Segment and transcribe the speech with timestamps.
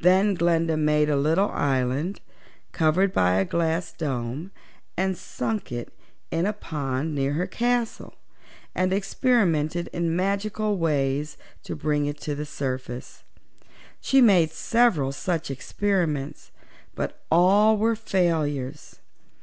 [0.00, 2.22] Then Glinda made a little island,
[2.72, 4.50] covered by a glass dome,
[4.96, 5.92] and sunk it
[6.30, 8.14] in a pond near her castle,
[8.74, 13.24] and experimented in magical ways to bring it to the surface.
[14.00, 16.50] She made several such experiments,
[16.94, 19.00] but all were failures.